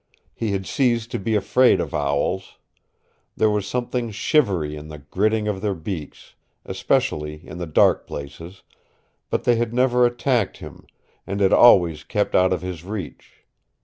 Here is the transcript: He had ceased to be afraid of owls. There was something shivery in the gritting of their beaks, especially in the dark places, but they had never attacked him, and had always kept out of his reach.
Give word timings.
He 0.33 0.49
had 0.53 0.65
ceased 0.65 1.11
to 1.11 1.19
be 1.19 1.35
afraid 1.35 1.79
of 1.79 1.93
owls. 1.93 2.57
There 3.37 3.51
was 3.51 3.67
something 3.67 4.09
shivery 4.09 4.75
in 4.75 4.87
the 4.87 4.97
gritting 4.97 5.47
of 5.47 5.61
their 5.61 5.75
beaks, 5.75 6.33
especially 6.65 7.47
in 7.47 7.59
the 7.59 7.67
dark 7.67 8.07
places, 8.07 8.63
but 9.29 9.43
they 9.43 9.57
had 9.57 9.75
never 9.75 10.03
attacked 10.07 10.57
him, 10.57 10.87
and 11.27 11.39
had 11.39 11.53
always 11.53 12.03
kept 12.03 12.33
out 12.33 12.51
of 12.51 12.63
his 12.63 12.83
reach. 12.83 13.43